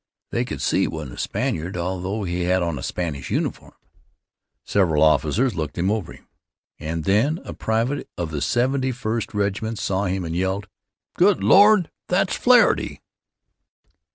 They 0.31 0.45
could 0.45 0.63
see 0.63 0.79
he 0.81 0.87
wasn't 0.87 1.13
a 1.19 1.21
Spaniard, 1.21 1.77
although 1.77 2.23
he 2.23 2.45
had 2.45 2.63
on 2.63 2.79
a 2.79 2.81
Spanish 2.81 3.29
uniform. 3.29 3.75
Several 4.63 5.03
officers 5.03 5.53
looked 5.53 5.77
him 5.77 5.91
over, 5.91 6.17
and 6.79 7.03
then 7.03 7.37
a 7.45 7.53
private 7.53 8.09
of 8.17 8.31
the 8.31 8.41
Seventy 8.41 8.91
first 8.91 9.35
Regiment 9.35 9.77
saw 9.77 10.05
him 10.05 10.25
and 10.25 10.35
yelled, 10.35 10.67
"Good 11.17 11.43
Lord, 11.43 11.91
that's 12.07 12.35
Flaherty." 12.35 12.99